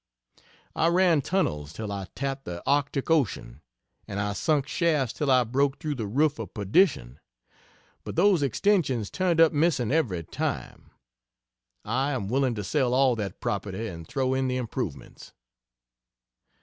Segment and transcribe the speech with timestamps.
[0.75, 3.61] I ran tunnels till I tapped the Arctic Ocean,
[4.07, 7.19] and I sunk shafts till I broke through the roof of perdition;
[8.03, 10.89] but those extensions turned up missing every time.
[11.85, 15.33] I am willing to sell all that property and throw in the improvements.